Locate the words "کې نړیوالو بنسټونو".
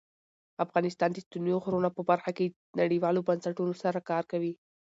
2.37-3.73